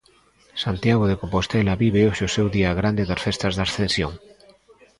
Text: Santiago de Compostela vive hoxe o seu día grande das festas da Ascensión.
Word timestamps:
Santiago 0.63 1.05
de 1.07 1.19
Compostela 1.21 1.79
vive 1.83 2.01
hoxe 2.07 2.23
o 2.27 2.33
seu 2.35 2.47
día 2.57 2.71
grande 2.79 3.07
das 3.09 3.23
festas 3.25 3.53
da 3.55 3.63
Ascensión. 3.67 4.11